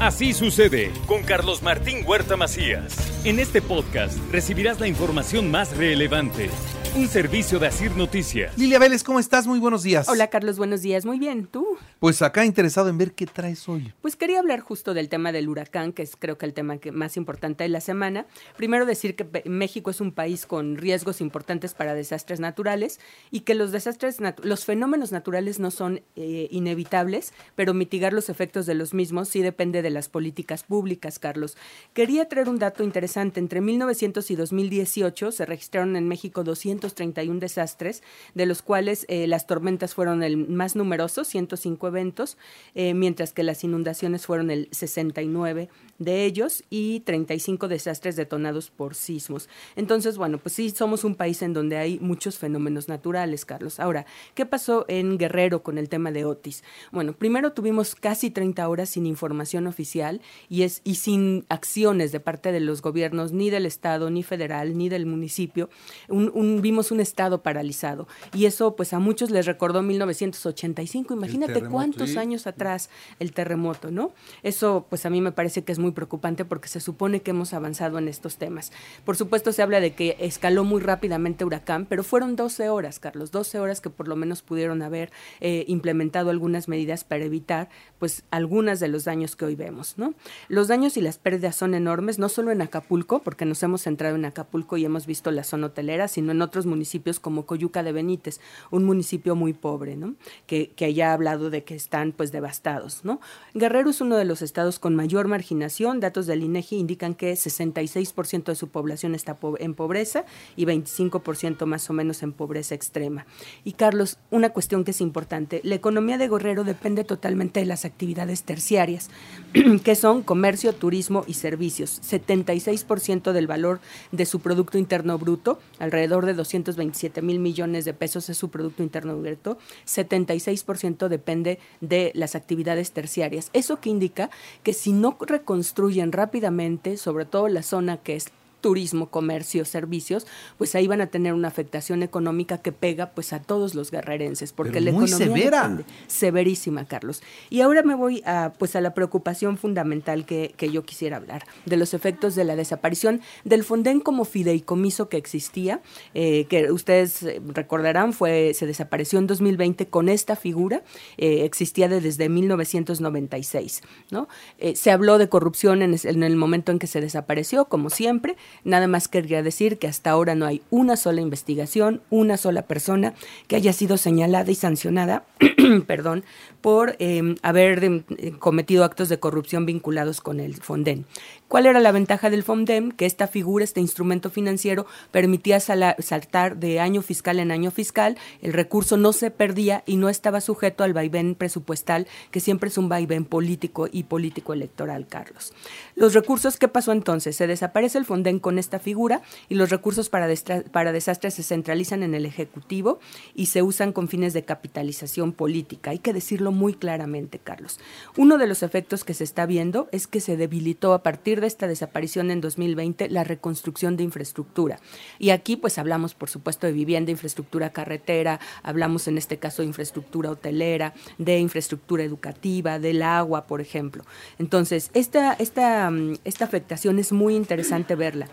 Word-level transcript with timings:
Así 0.00 0.34
sucede 0.34 0.92
con 1.06 1.22
Carlos 1.22 1.62
Martín 1.62 2.04
Huerta 2.06 2.36
Macías. 2.36 2.94
En 3.24 3.38
este 3.38 3.62
podcast 3.62 4.18
recibirás 4.30 4.78
la 4.78 4.88
información 4.88 5.50
más 5.50 5.74
relevante. 5.74 6.50
Un 6.94 7.08
servicio 7.08 7.58
de 7.58 7.68
Asir 7.68 7.96
Noticias. 7.96 8.56
Lilia 8.58 8.78
Vélez, 8.78 9.02
¿cómo 9.02 9.18
estás? 9.18 9.46
Muy 9.46 9.58
buenos 9.58 9.82
días. 9.82 10.06
Hola 10.10 10.28
Carlos, 10.28 10.58
buenos 10.58 10.82
días. 10.82 11.06
Muy 11.06 11.18
bien, 11.18 11.46
¿tú? 11.46 11.65
Pues 11.98 12.20
acá 12.20 12.44
interesado 12.44 12.90
en 12.90 12.98
ver 12.98 13.12
qué 13.12 13.24
traes 13.24 13.66
hoy. 13.70 13.94
Pues 14.02 14.16
quería 14.16 14.38
hablar 14.38 14.60
justo 14.60 14.92
del 14.92 15.08
tema 15.08 15.32
del 15.32 15.48
huracán, 15.48 15.94
que 15.94 16.02
es 16.02 16.14
creo 16.14 16.36
que 16.36 16.44
el 16.44 16.52
tema 16.52 16.78
más 16.92 17.16
importante 17.16 17.64
de 17.64 17.70
la 17.70 17.80
semana. 17.80 18.26
Primero 18.58 18.84
decir 18.84 19.16
que 19.16 19.42
México 19.46 19.90
es 19.90 20.02
un 20.02 20.12
país 20.12 20.44
con 20.44 20.76
riesgos 20.76 21.22
importantes 21.22 21.72
para 21.72 21.94
desastres 21.94 22.38
naturales 22.38 23.00
y 23.30 23.40
que 23.40 23.54
los 23.54 23.72
desastres, 23.72 24.18
los 24.42 24.66
fenómenos 24.66 25.10
naturales 25.10 25.58
no 25.58 25.70
son 25.70 26.02
eh, 26.16 26.48
inevitables, 26.50 27.32
pero 27.54 27.72
mitigar 27.72 28.12
los 28.12 28.28
efectos 28.28 28.66
de 28.66 28.74
los 28.74 28.92
mismos 28.92 29.30
sí 29.30 29.40
depende 29.40 29.80
de 29.80 29.88
las 29.88 30.10
políticas 30.10 30.64
públicas, 30.64 31.18
Carlos. 31.18 31.56
Quería 31.94 32.28
traer 32.28 32.50
un 32.50 32.58
dato 32.58 32.84
interesante. 32.84 33.40
Entre 33.40 33.62
1900 33.62 34.30
y 34.30 34.36
2018 34.36 35.32
se 35.32 35.46
registraron 35.46 35.96
en 35.96 36.06
México 36.08 36.44
231 36.44 37.40
desastres, 37.40 38.02
de 38.34 38.44
los 38.44 38.60
cuales 38.60 39.06
eh, 39.08 39.26
las 39.26 39.46
tormentas 39.46 39.94
fueron 39.94 40.22
el 40.22 40.36
más 40.36 40.76
numeroso, 40.76 41.24
105 41.24 41.85
eventos, 41.88 42.36
eh, 42.74 42.94
mientras 42.94 43.32
que 43.32 43.42
las 43.42 43.64
inundaciones 43.64 44.26
fueron 44.26 44.50
el 44.50 44.68
69 44.72 45.68
de 45.98 46.24
ellos 46.24 46.62
y 46.70 47.00
35 47.00 47.68
desastres 47.68 48.16
detonados 48.16 48.70
por 48.70 48.94
sismos. 48.94 49.48
Entonces, 49.76 50.18
bueno, 50.18 50.38
pues 50.38 50.54
sí, 50.54 50.70
somos 50.70 51.04
un 51.04 51.14
país 51.14 51.42
en 51.42 51.52
donde 51.52 51.76
hay 51.76 51.98
muchos 52.00 52.38
fenómenos 52.38 52.88
naturales, 52.88 53.44
Carlos. 53.44 53.80
Ahora, 53.80 54.06
¿qué 54.34 54.46
pasó 54.46 54.84
en 54.88 55.18
Guerrero 55.18 55.62
con 55.62 55.78
el 55.78 55.88
tema 55.88 56.10
de 56.12 56.24
Otis? 56.24 56.62
Bueno, 56.92 57.12
primero 57.14 57.52
tuvimos 57.52 57.94
casi 57.94 58.30
30 58.30 58.68
horas 58.68 58.90
sin 58.90 59.06
información 59.06 59.66
oficial 59.66 60.20
y, 60.48 60.62
es, 60.62 60.80
y 60.84 60.96
sin 60.96 61.46
acciones 61.48 62.12
de 62.12 62.20
parte 62.20 62.52
de 62.52 62.60
los 62.60 62.82
gobiernos, 62.82 63.32
ni 63.32 63.50
del 63.50 63.66
Estado, 63.66 64.10
ni 64.10 64.22
federal, 64.22 64.76
ni 64.76 64.88
del 64.88 65.06
municipio. 65.06 65.70
Un, 66.08 66.60
vimos 66.62 66.90
un 66.90 67.00
Estado 67.00 67.42
paralizado. 67.42 68.06
Y 68.34 68.46
eso, 68.46 68.76
pues 68.76 68.92
a 68.92 68.98
muchos 68.98 69.30
les 69.30 69.46
recordó 69.46 69.82
1985. 69.82 71.14
Imagínate 71.14 71.62
cuántos 71.76 72.16
años 72.16 72.46
atrás 72.46 72.88
el 73.18 73.32
terremoto, 73.32 73.90
¿no? 73.90 74.12
Eso, 74.42 74.86
pues 74.88 75.04
a 75.04 75.10
mí 75.10 75.20
me 75.20 75.32
parece 75.32 75.62
que 75.62 75.72
es 75.72 75.78
muy 75.78 75.92
preocupante 75.92 76.44
porque 76.44 76.68
se 76.68 76.80
supone 76.80 77.20
que 77.20 77.32
hemos 77.32 77.52
avanzado 77.52 77.98
en 77.98 78.08
estos 78.08 78.36
temas. 78.36 78.72
Por 79.04 79.16
supuesto 79.16 79.52
se 79.52 79.62
habla 79.62 79.80
de 79.80 79.94
que 79.94 80.16
escaló 80.20 80.64
muy 80.64 80.80
rápidamente 80.80 81.44
Huracán, 81.44 81.86
pero 81.86 82.02
fueron 82.02 82.34
12 82.34 82.70
horas, 82.70 82.98
Carlos, 82.98 83.30
12 83.30 83.58
horas 83.60 83.80
que 83.80 83.90
por 83.90 84.08
lo 84.08 84.16
menos 84.16 84.42
pudieron 84.42 84.82
haber 84.82 85.10
eh, 85.40 85.64
implementado 85.68 86.30
algunas 86.30 86.68
medidas 86.68 87.04
para 87.04 87.24
evitar 87.24 87.68
pues 87.98 88.24
algunas 88.30 88.80
de 88.80 88.88
los 88.88 89.04
daños 89.04 89.36
que 89.36 89.44
hoy 89.44 89.54
vemos, 89.54 89.98
¿no? 89.98 90.14
Los 90.48 90.68
daños 90.68 90.96
y 90.96 91.00
las 91.00 91.18
pérdidas 91.18 91.56
son 91.56 91.74
enormes, 91.74 92.18
no 92.18 92.28
solo 92.28 92.50
en 92.50 92.62
Acapulco, 92.62 93.20
porque 93.20 93.44
nos 93.44 93.62
hemos 93.62 93.82
centrado 93.82 94.16
en 94.16 94.24
Acapulco 94.24 94.76
y 94.76 94.84
hemos 94.84 95.06
visto 95.06 95.30
la 95.30 95.44
zona 95.44 95.68
hotelera, 95.68 96.08
sino 96.08 96.32
en 96.32 96.42
otros 96.42 96.66
municipios 96.66 97.20
como 97.20 97.46
Coyuca 97.46 97.82
de 97.82 97.92
Benítez, 97.92 98.40
un 98.70 98.84
municipio 98.84 99.34
muy 99.34 99.52
pobre, 99.52 99.96
¿no? 99.96 100.14
Que, 100.46 100.70
que 100.70 101.02
ha 101.02 101.12
hablado 101.12 101.50
de 101.50 101.64
que 101.66 101.74
están 101.74 102.12
pues 102.12 102.32
devastados, 102.32 103.04
¿no? 103.04 103.20
Guerrero 103.52 103.90
es 103.90 104.00
uno 104.00 104.16
de 104.16 104.24
los 104.24 104.40
estados 104.40 104.78
con 104.78 104.94
mayor 104.96 105.28
marginación 105.28 106.00
datos 106.00 106.26
del 106.26 106.42
INEGI 106.42 106.76
indican 106.76 107.14
que 107.14 107.34
66% 107.34 108.44
de 108.44 108.54
su 108.54 108.68
población 108.68 109.14
está 109.14 109.36
en 109.58 109.74
pobreza 109.74 110.24
y 110.56 110.64
25% 110.64 111.66
más 111.66 111.90
o 111.90 111.92
menos 111.92 112.22
en 112.22 112.32
pobreza 112.32 112.74
extrema. 112.74 113.26
Y 113.64 113.72
Carlos, 113.72 114.18
una 114.30 114.50
cuestión 114.50 114.84
que 114.84 114.92
es 114.92 115.00
importante, 115.00 115.60
la 115.64 115.74
economía 115.74 116.16
de 116.16 116.28
Guerrero 116.28 116.64
depende 116.64 117.04
totalmente 117.04 117.60
de 117.60 117.66
las 117.66 117.84
actividades 117.84 118.44
terciarias, 118.44 119.10
que 119.84 119.94
son 119.94 120.22
comercio, 120.22 120.72
turismo 120.72 121.24
y 121.26 121.34
servicios. 121.34 122.00
76% 122.02 123.32
del 123.32 123.46
valor 123.46 123.80
de 124.12 124.26
su 124.26 124.40
Producto 124.40 124.78
Interno 124.78 125.18
Bruto, 125.18 125.58
alrededor 125.78 126.26
de 126.26 126.34
227 126.34 127.22
mil 127.22 127.38
millones 127.38 127.84
de 127.84 127.94
pesos 127.94 128.28
es 128.28 128.36
su 128.36 128.50
Producto 128.50 128.82
Interno 128.82 129.18
Bruto, 129.18 129.58
76% 129.86 131.08
depende 131.08 131.55
de 131.80 132.12
las 132.14 132.34
actividades 132.34 132.92
terciarias. 132.92 133.50
Eso 133.52 133.80
que 133.80 133.90
indica 133.90 134.30
que 134.62 134.72
si 134.72 134.92
no 134.92 135.16
reconstruimos 135.20 135.56
construyen 135.66 136.12
rápidamente, 136.12 136.96
sobre 136.96 137.24
todo 137.24 137.48
la 137.48 137.62
zona 137.62 137.96
que 137.96 138.16
es 138.16 138.26
turismo, 138.66 139.10
comercio, 139.10 139.64
servicios, 139.64 140.26
pues 140.58 140.74
ahí 140.74 140.88
van 140.88 141.00
a 141.00 141.06
tener 141.06 141.34
una 141.34 141.46
afectación 141.46 142.02
económica 142.02 142.58
que 142.58 142.72
pega 142.72 143.10
pues 143.10 143.32
a 143.32 143.38
todos 143.38 143.76
los 143.76 143.92
guerrerenses, 143.92 144.52
porque 144.52 144.80
la 144.80 144.90
muy 144.90 145.04
economía 145.04 145.36
severa. 145.36 145.78
severísima, 146.08 146.84
Carlos. 146.84 147.22
Y 147.48 147.60
ahora 147.60 147.84
me 147.84 147.94
voy 147.94 148.24
a 148.26 148.54
pues 148.58 148.74
a 148.74 148.80
la 148.80 148.92
preocupación 148.92 149.56
fundamental 149.56 150.26
que, 150.26 150.52
que 150.56 150.68
yo 150.68 150.84
quisiera 150.84 151.18
hablar, 151.18 151.46
de 151.64 151.76
los 151.76 151.94
efectos 151.94 152.34
de 152.34 152.42
la 152.42 152.56
desaparición 152.56 153.20
del 153.44 153.62
Fonden 153.62 154.00
como 154.00 154.24
fideicomiso 154.24 155.08
que 155.08 155.16
existía, 155.16 155.80
eh, 156.14 156.46
que 156.48 156.72
ustedes 156.72 157.24
recordarán 157.54 158.12
fue 158.12 158.52
se 158.52 158.66
desapareció 158.66 159.20
en 159.20 159.28
2020 159.28 159.86
con 159.86 160.08
esta 160.08 160.34
figura, 160.34 160.82
eh, 161.18 161.44
existía 161.44 161.86
desde 161.86 162.28
1996, 162.28 163.82
¿no? 164.10 164.26
Eh, 164.58 164.74
se 164.74 164.90
habló 164.90 165.18
de 165.18 165.28
corrupción 165.28 165.82
en, 165.82 165.96
en 166.02 166.22
el 166.24 166.34
momento 166.34 166.72
en 166.72 166.80
que 166.80 166.88
se 166.88 167.00
desapareció, 167.00 167.66
como 167.66 167.90
siempre, 167.90 168.36
Nada 168.64 168.86
más 168.86 169.08
querría 169.08 169.42
decir 169.42 169.78
que 169.78 169.88
hasta 169.88 170.10
ahora 170.10 170.34
no 170.34 170.46
hay 170.46 170.62
una 170.70 170.96
sola 170.96 171.20
investigación, 171.20 172.02
una 172.10 172.36
sola 172.36 172.62
persona 172.62 173.14
que 173.48 173.56
haya 173.56 173.72
sido 173.72 173.96
señalada 173.96 174.50
y 174.50 174.54
sancionada, 174.54 175.24
perdón, 175.86 176.24
por 176.60 176.96
em, 176.98 177.36
haber 177.42 177.84
em, 177.84 178.02
cometido 178.38 178.84
actos 178.84 179.08
de 179.08 179.18
corrupción 179.18 179.66
vinculados 179.66 180.20
con 180.20 180.40
el 180.40 180.54
Fonden. 180.56 181.06
¿Cuál 181.48 181.66
era 181.66 181.78
la 181.78 181.92
ventaja 181.92 182.28
del 182.28 182.42
FONDEM? 182.42 182.90
Que 182.90 183.06
esta 183.06 183.28
figura, 183.28 183.62
este 183.62 183.80
instrumento 183.80 184.30
financiero, 184.30 184.84
permitía 185.12 185.60
saltar 185.60 186.56
de 186.56 186.80
año 186.80 187.02
fiscal 187.02 187.38
en 187.38 187.52
año 187.52 187.70
fiscal, 187.70 188.18
el 188.42 188.52
recurso 188.52 188.96
no 188.96 189.12
se 189.12 189.30
perdía 189.30 189.84
y 189.86 189.96
no 189.96 190.08
estaba 190.08 190.40
sujeto 190.40 190.82
al 190.82 190.92
vaivén 190.92 191.36
presupuestal, 191.36 192.08
que 192.32 192.40
siempre 192.40 192.68
es 192.68 192.78
un 192.78 192.88
vaivén 192.88 193.24
político 193.24 193.88
y 193.90 194.04
político 194.04 194.54
electoral, 194.54 195.06
Carlos. 195.06 195.52
Los 195.94 196.14
recursos, 196.14 196.56
¿qué 196.56 196.66
pasó 196.66 196.90
entonces? 196.90 197.36
Se 197.36 197.46
desaparece 197.46 197.98
el 197.98 198.06
FONDEM 198.06 198.40
con 198.46 198.60
esta 198.60 198.78
figura 198.78 199.22
y 199.48 199.56
los 199.56 199.70
recursos 199.70 200.08
para, 200.08 200.32
para 200.70 200.92
desastres 200.92 201.34
se 201.34 201.42
centralizan 201.42 202.04
en 202.04 202.14
el 202.14 202.24
Ejecutivo 202.24 203.00
y 203.34 203.46
se 203.46 203.60
usan 203.60 203.92
con 203.92 204.06
fines 204.06 204.34
de 204.34 204.44
capitalización 204.44 205.32
política. 205.32 205.90
Hay 205.90 205.98
que 205.98 206.12
decirlo 206.12 206.52
muy 206.52 206.74
claramente, 206.74 207.40
Carlos. 207.40 207.80
Uno 208.16 208.38
de 208.38 208.46
los 208.46 208.62
efectos 208.62 209.02
que 209.02 209.14
se 209.14 209.24
está 209.24 209.46
viendo 209.46 209.88
es 209.90 210.06
que 210.06 210.20
se 210.20 210.36
debilitó 210.36 210.94
a 210.94 211.02
partir 211.02 211.40
de 211.40 211.48
esta 211.48 211.66
desaparición 211.66 212.30
en 212.30 212.40
2020 212.40 213.08
la 213.08 213.24
reconstrucción 213.24 213.96
de 213.96 214.04
infraestructura. 214.04 214.78
Y 215.18 215.30
aquí 215.30 215.56
pues 215.56 215.76
hablamos, 215.76 216.14
por 216.14 216.30
supuesto, 216.30 216.68
de 216.68 216.72
vivienda, 216.72 217.10
infraestructura 217.10 217.70
carretera, 217.70 218.38
hablamos 218.62 219.08
en 219.08 219.18
este 219.18 219.38
caso 219.38 219.62
de 219.62 219.66
infraestructura 219.66 220.30
hotelera, 220.30 220.94
de 221.18 221.40
infraestructura 221.40 222.04
educativa, 222.04 222.78
del 222.78 223.02
agua, 223.02 223.48
por 223.48 223.60
ejemplo. 223.60 224.04
Entonces, 224.38 224.92
esta, 224.94 225.32
esta, 225.32 225.90
esta 226.22 226.44
afectación 226.44 227.00
es 227.00 227.10
muy 227.10 227.34
interesante 227.34 227.96
verla. 227.96 228.25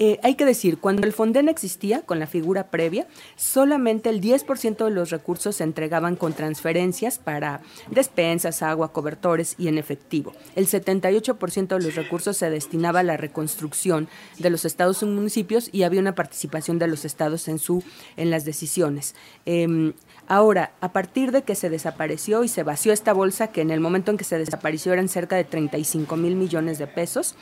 Eh, 0.00 0.20
hay 0.22 0.36
que 0.36 0.44
decir, 0.44 0.78
cuando 0.78 1.02
el 1.02 1.12
Fonden 1.12 1.48
existía 1.48 2.02
con 2.02 2.20
la 2.20 2.28
figura 2.28 2.68
previa, 2.68 3.08
solamente 3.34 4.08
el 4.10 4.20
10% 4.20 4.84
de 4.84 4.90
los 4.92 5.10
recursos 5.10 5.56
se 5.56 5.64
entregaban 5.64 6.14
con 6.14 6.34
transferencias 6.34 7.18
para 7.18 7.62
despensas, 7.90 8.62
agua, 8.62 8.92
cobertores 8.92 9.56
y 9.58 9.66
en 9.66 9.76
efectivo. 9.76 10.32
El 10.54 10.68
78% 10.68 11.66
de 11.66 11.84
los 11.84 11.96
recursos 11.96 12.36
se 12.36 12.48
destinaba 12.48 13.00
a 13.00 13.02
la 13.02 13.16
reconstrucción 13.16 14.08
de 14.38 14.50
los 14.50 14.64
estados 14.64 15.02
y 15.02 15.06
municipios 15.06 15.68
y 15.72 15.82
había 15.82 16.00
una 16.00 16.14
participación 16.14 16.78
de 16.78 16.86
los 16.86 17.04
estados 17.04 17.48
en, 17.48 17.58
su, 17.58 17.82
en 18.16 18.30
las 18.30 18.44
decisiones. 18.44 19.16
Em, 19.46 19.94
ahora, 20.28 20.74
a 20.80 20.92
partir 20.92 21.32
de 21.32 21.42
que 21.42 21.56
se 21.56 21.70
desapareció 21.70 22.44
y 22.44 22.48
se 22.48 22.62
vació 22.62 22.92
esta 22.92 23.12
bolsa, 23.12 23.48
que 23.48 23.62
en 23.62 23.72
el 23.72 23.80
momento 23.80 24.12
en 24.12 24.16
que 24.16 24.24
se 24.24 24.38
desapareció 24.38 24.92
eran 24.92 25.08
cerca 25.08 25.34
de 25.34 25.42
35 25.42 26.14
mil 26.16 26.36
millones 26.36 26.78
de 26.78 26.86
pesos, 26.86 27.34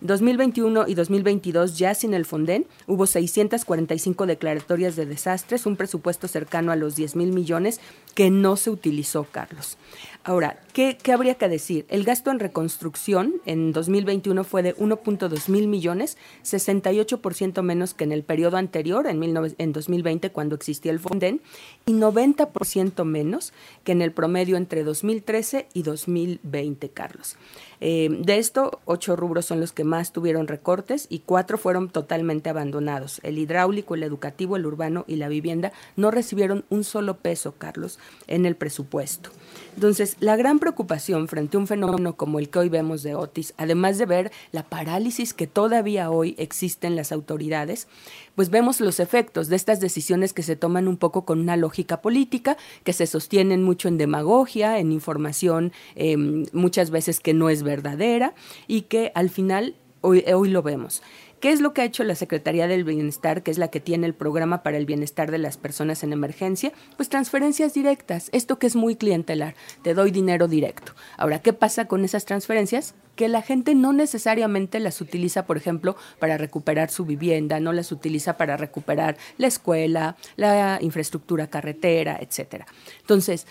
2021 0.00 0.86
y 0.86 0.94
2022, 0.94 1.76
ya 1.76 1.94
sin 1.94 2.14
el 2.14 2.24
Fonden, 2.24 2.66
hubo 2.86 3.06
645 3.06 4.26
declaratorias 4.26 4.94
de 4.96 5.06
desastres, 5.06 5.66
un 5.66 5.76
presupuesto 5.76 6.28
cercano 6.28 6.70
a 6.70 6.76
los 6.76 6.94
10 6.94 7.16
mil 7.16 7.32
millones 7.32 7.80
que 8.14 8.30
no 8.30 8.56
se 8.56 8.70
utilizó, 8.70 9.24
Carlos. 9.24 9.76
Ahora, 10.24 10.60
¿qué, 10.74 10.98
habría 11.12 11.36
que 11.36 11.48
decir? 11.48 11.86
El 11.88 12.04
gasto 12.04 12.30
en 12.30 12.38
reconstrucción 12.38 13.40
en 13.46 13.72
2021 13.72 14.44
fue 14.44 14.62
de 14.62 14.76
1.2 14.76 15.48
mil 15.48 15.68
millones, 15.68 16.18
68% 16.44 17.62
menos 17.62 17.94
que 17.94 18.04
en 18.04 18.12
el 18.12 18.24
periodo 18.24 18.56
anterior, 18.58 19.06
en, 19.06 19.22
en 19.22 19.72
2020, 19.72 20.30
cuando 20.30 20.54
existía 20.54 20.92
el 20.92 21.00
Fonden, 21.00 21.40
y 21.86 21.92
90% 21.92 23.04
menos 23.04 23.52
que 23.84 23.92
en 23.92 24.02
el 24.02 24.12
promedio 24.12 24.56
entre 24.56 24.84
2013 24.84 25.68
y 25.72 25.82
2020, 25.82 26.90
Carlos. 26.90 27.36
Eh, 27.80 28.08
de 28.10 28.38
esto, 28.38 28.80
ocho 28.84 29.16
rubros 29.16 29.46
son 29.46 29.60
los 29.60 29.72
que 29.72 29.84
más 29.88 30.12
tuvieron 30.12 30.46
recortes 30.46 31.06
y 31.10 31.20
cuatro 31.20 31.58
fueron 31.58 31.88
totalmente 31.88 32.48
abandonados. 32.48 33.20
El 33.24 33.38
hidráulico, 33.38 33.96
el 33.96 34.04
educativo, 34.04 34.56
el 34.56 34.66
urbano 34.66 35.04
y 35.08 35.16
la 35.16 35.28
vivienda 35.28 35.72
no 35.96 36.12
recibieron 36.12 36.64
un 36.68 36.84
solo 36.84 37.16
peso, 37.16 37.54
Carlos, 37.58 37.98
en 38.28 38.46
el 38.46 38.54
presupuesto. 38.54 39.30
Entonces, 39.74 40.16
la 40.20 40.36
gran 40.36 40.58
preocupación 40.58 41.28
frente 41.28 41.56
a 41.56 41.60
un 41.60 41.66
fenómeno 41.66 42.16
como 42.16 42.38
el 42.38 42.48
que 42.48 42.58
hoy 42.58 42.68
vemos 42.68 43.02
de 43.02 43.14
Otis, 43.14 43.54
además 43.56 43.96
de 43.98 44.06
ver 44.06 44.32
la 44.50 44.64
parálisis 44.64 45.34
que 45.34 45.46
todavía 45.46 46.10
hoy 46.10 46.34
existe 46.38 46.86
en 46.86 46.96
las 46.96 47.12
autoridades, 47.12 47.86
pues 48.34 48.50
vemos 48.50 48.80
los 48.80 49.00
efectos 49.00 49.48
de 49.48 49.56
estas 49.56 49.80
decisiones 49.80 50.32
que 50.32 50.42
se 50.42 50.56
toman 50.56 50.88
un 50.88 50.96
poco 50.96 51.24
con 51.24 51.38
una 51.40 51.56
lógica 51.56 52.00
política, 52.00 52.56
que 52.84 52.92
se 52.92 53.06
sostienen 53.06 53.62
mucho 53.62 53.88
en 53.88 53.98
demagogia, 53.98 54.78
en 54.78 54.92
información 54.92 55.72
em, 55.94 56.46
muchas 56.52 56.90
veces 56.90 57.20
que 57.20 57.34
no 57.34 57.48
es 57.48 57.62
verdadera 57.62 58.34
y 58.66 58.82
que 58.82 59.12
al 59.14 59.30
final 59.30 59.74
hoy, 60.08 60.48
lo 60.48 60.62
vemos. 60.62 61.02
¿Qué 61.40 61.52
es 61.52 61.60
lo 61.60 61.72
que 61.72 61.82
ha 61.82 61.84
hecho 61.84 62.02
la 62.02 62.16
Secretaría 62.16 62.66
del 62.66 62.82
Bienestar, 62.82 63.44
que 63.44 63.52
es 63.52 63.58
la 63.58 63.68
que 63.68 63.78
tiene 63.78 64.08
el 64.08 64.14
programa 64.14 64.64
para 64.64 64.76
el 64.76 64.86
bienestar 64.86 65.30
de 65.30 65.38
las 65.38 65.56
personas 65.56 66.02
en 66.02 66.12
emergencia? 66.12 66.72
Pues 66.96 67.08
transferencias 67.08 67.74
directas, 67.74 68.28
esto 68.32 68.58
que 68.58 68.66
es 68.66 68.74
muy 68.74 68.96
clientelar, 68.96 69.54
te 69.82 69.94
doy 69.94 70.10
dinero 70.10 70.48
directo. 70.48 70.94
Ahora, 71.16 71.40
¿qué 71.40 71.52
pasa 71.52 71.84
con 71.84 72.04
esas 72.04 72.24
transferencias? 72.24 72.96
Que 73.14 73.28
la 73.28 73.42
gente 73.42 73.76
no 73.76 73.92
necesariamente 73.92 74.80
las 74.80 75.00
utiliza, 75.00 75.46
por 75.46 75.56
ejemplo, 75.56 75.96
para 76.18 76.38
recuperar 76.38 76.90
su 76.90 77.04
vivienda, 77.04 77.60
no 77.60 77.72
las 77.72 77.92
utiliza 77.92 78.36
para 78.36 78.56
recuperar 78.56 79.16
la 79.36 79.46
escuela, 79.46 80.16
la 80.34 80.78
infraestructura 80.80 81.46
carretera, 81.46 82.18
etcétera. 82.20 82.66
Entonces, 83.00 83.46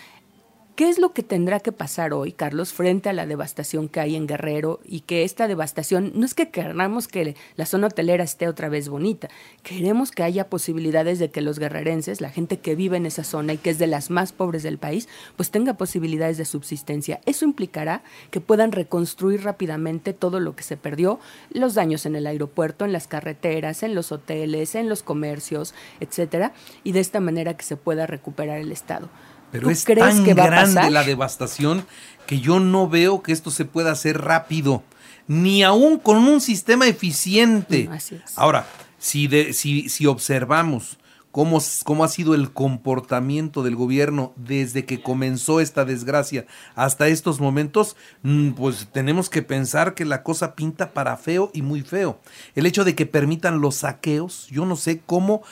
¿Qué 0.78 0.90
es 0.90 1.00
lo 1.00 1.12
que 1.12 1.24
tendrá 1.24 1.60
que 1.60 1.72
pasar 1.72 2.14
hoy, 2.14 2.34
Carlos, 2.34 2.72
frente 2.72 3.10
a 3.10 3.14
la 3.14 3.26
devastación 3.26 3.90
que 3.90 4.00
hay 4.00 4.16
en 4.16 4.28
Guerrero 4.28 4.80
y 4.86 5.00
que 5.00 5.24
esta 5.24 5.48
devastación 5.48 6.12
no 6.14 6.24
es 6.24 6.36
que 6.36 6.52
queramos 6.52 7.08
que 7.08 7.36
la 7.56 7.66
zona 7.66 7.88
hotelera 7.88 8.24
esté 8.24 8.48
otra 8.48 8.70
vez 8.70 8.88
bonita, 8.88 9.28
queremos 9.64 10.12
que 10.12 10.22
haya 10.22 10.52
posibilidades 10.52 11.18
de 11.18 11.32
que 11.32 11.42
los 11.42 11.58
guerrerenses, 11.58 12.22
la 12.22 12.30
gente 12.30 12.60
que 12.60 12.76
vive 12.76 12.96
en 12.96 13.08
esa 13.08 13.24
zona 13.24 13.54
y 13.54 13.58
que 13.58 13.72
es 13.72 13.80
de 13.80 13.88
las 13.88 14.12
más 14.12 14.34
pobres 14.34 14.62
del 14.62 14.78
país, 14.78 15.10
pues 15.36 15.50
tenga 15.50 15.74
posibilidades 15.74 16.38
de 16.38 16.46
subsistencia. 16.46 17.22
Eso 17.26 17.46
implicará 17.46 18.04
que 18.30 18.40
puedan 18.40 18.72
reconstruir 18.72 19.46
rápidamente 19.46 20.14
todo 20.14 20.40
lo 20.40 20.56
que 20.56 20.62
se 20.62 20.78
perdió, 20.78 21.20
los 21.50 21.74
daños 21.74 22.06
en 22.06 22.16
el 22.16 22.28
aeropuerto, 22.28 22.86
en 22.86 22.94
las 22.94 23.08
carreteras, 23.08 23.82
en 23.82 23.96
los 23.96 24.12
hoteles, 24.12 24.76
en 24.76 24.90
los 24.90 25.02
comercios, 25.02 25.74
etcétera, 26.02 26.54
y 26.84 26.92
de 26.92 27.00
esta 27.00 27.20
manera 27.20 27.58
que 27.58 27.66
se 27.66 27.78
pueda 27.78 28.06
recuperar 28.06 28.60
el 28.60 28.72
estado. 28.72 29.10
Pero 29.52 29.70
es 29.70 29.84
tan 29.84 30.24
grande 30.24 30.90
la 30.90 31.04
devastación 31.04 31.86
que 32.26 32.40
yo 32.40 32.60
no 32.60 32.90
veo 32.90 33.24
que 33.24 33.32
esto 33.32 33.52
se 33.52 33.66
pueda 33.66 33.92
hacer 33.92 34.22
rápido, 34.22 34.84
ni 35.28 35.64
aún 35.64 35.98
con 35.98 36.18
un 36.18 36.42
sistema 36.42 36.88
eficiente. 36.88 37.90
Ahora, 38.36 38.68
si, 38.98 39.30
si, 39.54 39.90
si 39.90 40.06
observamos 40.06 40.98
cómo, 41.32 41.60
cómo 41.84 42.04
ha 42.04 42.08
sido 42.08 42.34
el 42.34 42.52
comportamiento 42.52 43.64
del 43.64 43.76
gobierno 43.76 44.34
desde 44.36 44.86
que 44.86 45.02
comenzó 45.02 45.62
esta 45.62 45.86
desgracia 45.86 46.46
hasta 46.76 47.08
estos 47.08 47.40
momentos, 47.40 47.96
mm, 48.24 48.52
pues 48.52 48.88
tenemos 48.92 49.30
que 49.30 49.44
pensar 49.44 49.94
que 49.94 50.04
la 50.04 50.24
cosa 50.24 50.56
pinta 50.56 50.94
para 50.94 51.16
feo 51.16 51.52
y 51.54 51.62
muy 51.62 51.82
feo. 51.82 52.20
El 52.56 52.66
hecho 52.66 52.84
de 52.84 52.96
que 52.96 53.06
permitan 53.06 53.62
los 53.62 53.76
saqueos, 53.76 54.48
yo 54.48 54.66
no 54.66 54.76
sé 54.76 55.02
cómo 55.06 55.44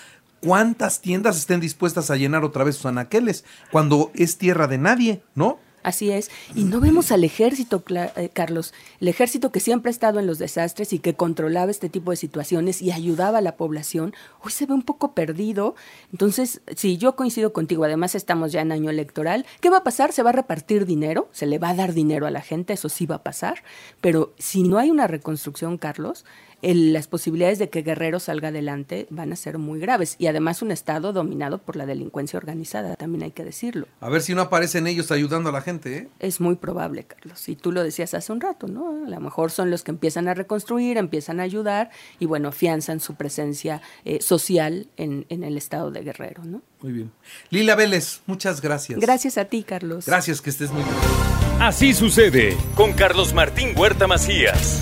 cuántas 0.46 1.02
tiendas 1.02 1.38
estén 1.38 1.60
dispuestas 1.60 2.12
a 2.12 2.16
llenar 2.16 2.44
otra 2.44 2.64
vez 2.64 2.76
sus 2.76 2.86
anaqueles 2.86 3.44
cuando 3.72 4.12
es 4.14 4.38
tierra 4.38 4.68
de 4.68 4.78
nadie, 4.78 5.24
¿no? 5.34 5.58
Así 5.86 6.10
es. 6.10 6.32
Y 6.56 6.64
no 6.64 6.80
vemos 6.80 7.12
al 7.12 7.24
ejército, 7.24 7.84
eh, 7.88 8.30
Carlos, 8.34 8.74
el 9.00 9.08
ejército 9.08 9.52
que 9.52 9.60
siempre 9.60 9.90
ha 9.90 9.92
estado 9.92 10.20
en 10.20 10.26
los 10.26 10.40
desastres 10.40 10.94
y 10.94 11.00
que 11.00 11.14
controlaba 11.14 11.70
este 11.70 11.90
tipo 11.90 12.10
de 12.10 12.18
situaciones 12.18 12.82
y 12.82 12.92
ayudaba 12.92 13.38
a 13.38 13.42
la 13.42 13.56
población, 13.56 14.16
hoy 14.42 14.52
se 14.52 14.66
ve 14.66 14.74
un 14.74 14.82
poco 14.82 15.14
perdido. 15.14 15.76
Entonces, 16.12 16.62
si 16.76 16.98
yo 16.98 17.16
coincido 17.16 17.54
contigo, 17.54 17.84
además 17.84 18.16
estamos 18.16 18.52
ya 18.52 18.62
en 18.62 18.72
año 18.72 18.90
electoral, 18.90 19.46
¿qué 19.62 19.70
va 19.70 19.78
a 19.78 19.84
pasar? 19.84 20.12
Se 20.12 20.24
va 20.24 20.32
a 20.32 20.34
repartir 20.34 20.88
dinero, 20.88 21.30
se 21.32 21.46
le 21.46 21.60
va 21.60 21.70
a 21.70 21.76
dar 21.76 21.94
dinero 21.94 22.26
a 22.26 22.32
la 22.32 22.42
gente, 22.42 22.74
eso 22.74 22.90
sí 22.90 23.06
va 23.06 23.18
a 23.18 23.24
pasar, 23.24 23.64
pero 24.02 24.34
si 24.40 24.64
no 24.64 24.80
hay 24.80 24.90
una 24.90 25.06
reconstrucción, 25.06 25.78
Carlos, 25.78 26.26
las 26.62 27.08
posibilidades 27.08 27.60
de 27.60 27.70
que 27.70 27.82
Guerrero 27.82 28.20
salga 28.20 28.50
adelante 28.50 29.08
van 29.10 29.32
a 29.32 29.36
ser 29.36 29.58
muy 29.58 29.80
graves. 29.80 30.16
Y 30.18 30.28
además 30.28 30.62
un 30.62 30.72
Estado 30.72 31.14
dominado 31.14 31.60
por 31.60 31.76
la 31.76 31.86
delincuencia 31.86 32.38
organizada, 32.38 32.96
también 32.96 33.24
hay 33.24 33.32
que 33.32 33.44
decirlo. 33.44 33.88
A 34.00 34.10
ver 34.10 34.22
si 34.22 34.34
no 34.34 34.42
aparecen 34.42 34.88
ellos 34.88 35.12
ayudando 35.12 35.50
a 35.50 35.54
la 35.54 35.62
gente. 35.62 35.98
¿eh? 35.98 36.08
Es 36.20 36.42
muy 36.42 36.56
probable, 36.56 37.04
Carlos. 37.04 37.48
Y 37.50 37.56
tú 37.56 37.72
lo 37.72 37.84
decías 37.84 38.14
hace 38.14 38.32
un 38.32 38.42
rato, 38.42 38.68
¿no? 38.68 39.06
A 39.06 39.10
lo 39.10 39.20
mejor 39.20 39.52
son 39.52 39.72
los 39.72 39.84
que 39.84 39.92
empiezan 39.92 40.28
a 40.28 40.34
reconstruir, 40.34 40.98
empiezan 40.98 41.40
a 41.40 41.44
ayudar 41.44 41.92
y, 42.20 42.26
bueno, 42.26 42.50
afianzan 42.50 43.00
su 43.00 43.16
presencia 43.16 43.82
eh, 44.04 44.22
social 44.22 44.88
en, 44.98 45.26
en 45.30 45.44
el 45.44 45.58
Estado 45.58 45.92
de 45.92 46.02
Guerrero, 46.02 46.44
¿no? 46.44 46.62
Muy 46.82 46.94
bien. 46.94 47.12
Lila 47.50 47.76
Vélez, 47.76 48.22
muchas 48.26 48.62
gracias. 48.62 49.00
Gracias 49.00 49.38
a 49.38 49.46
ti, 49.46 49.64
Carlos. 49.64 50.06
Gracias, 50.06 50.42
que 50.42 50.50
estés 50.50 50.72
muy 50.72 50.84
bien. 50.84 50.96
Así 51.60 51.94
sucede 51.94 52.58
con 52.76 52.94
Carlos 52.94 53.34
Martín 53.34 53.70
Huerta 53.76 54.08
Macías. 54.08 54.82